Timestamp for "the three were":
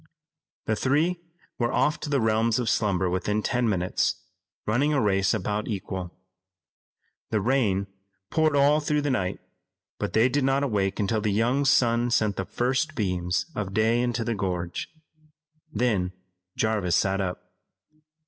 0.65-1.71